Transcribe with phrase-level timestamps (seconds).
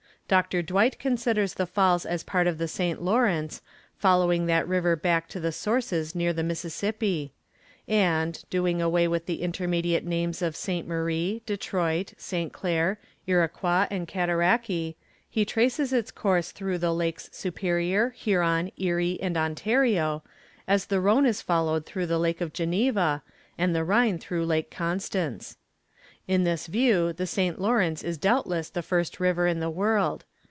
[0.31, 0.61] Dr.
[0.61, 3.01] Dwight considers the Falls as part of the St.
[3.01, 3.61] Lawrence,
[3.97, 7.33] following that river back to the sources near the Mississippi;
[7.85, 10.87] and, doing away with the intermediate names of St.
[10.87, 12.53] Marie, Detroit, St.
[12.53, 14.95] Clair, Iroquois, and Cataraqui,
[15.29, 20.23] he traces its course through the lakes Superior, Huron, Erie, and Ontario,
[20.65, 23.21] as the Rhone is followed through the Lake of Geneva,
[23.57, 25.57] and the Rhine through Lake Constance.
[26.27, 27.59] In this view the St.
[27.59, 30.23] Lawrence is doubtless the first river in the world.